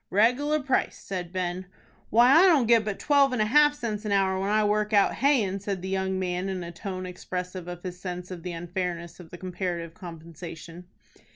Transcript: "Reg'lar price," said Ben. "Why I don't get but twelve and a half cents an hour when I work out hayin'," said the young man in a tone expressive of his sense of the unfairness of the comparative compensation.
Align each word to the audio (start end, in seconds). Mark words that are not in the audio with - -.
"Reg'lar 0.09 0.61
price," 0.63 0.97
said 0.97 1.31
Ben. 1.31 1.67
"Why 2.09 2.31
I 2.33 2.47
don't 2.47 2.65
get 2.65 2.83
but 2.83 2.97
twelve 2.97 3.33
and 3.33 3.39
a 3.43 3.45
half 3.45 3.75
cents 3.75 4.03
an 4.03 4.11
hour 4.11 4.39
when 4.39 4.49
I 4.49 4.63
work 4.65 4.93
out 4.93 5.13
hayin'," 5.13 5.59
said 5.59 5.83
the 5.83 5.89
young 5.89 6.17
man 6.17 6.49
in 6.49 6.63
a 6.63 6.71
tone 6.71 7.05
expressive 7.05 7.67
of 7.67 7.83
his 7.83 7.99
sense 8.01 8.31
of 8.31 8.41
the 8.41 8.53
unfairness 8.53 9.19
of 9.19 9.29
the 9.29 9.37
comparative 9.37 9.93
compensation. 9.93 10.85